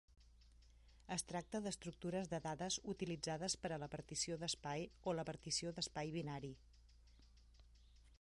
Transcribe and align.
Es 1.15 1.25
tracta 1.31 1.59
d'estructures 1.65 2.31
de 2.31 2.39
dades 2.45 2.77
utilitzades 2.93 3.57
per 3.65 3.71
a 3.75 3.79
la 3.83 3.91
partició 3.97 4.39
d'espai 4.45 4.87
o 5.11 5.15
la 5.19 5.27
partició 5.31 5.75
d'espai 5.77 6.11
binari. 6.17 6.51